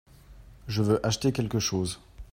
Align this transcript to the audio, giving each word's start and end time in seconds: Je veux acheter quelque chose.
Je 0.67 0.81
veux 0.81 1.05
acheter 1.05 1.31
quelque 1.31 1.59
chose. 1.59 1.99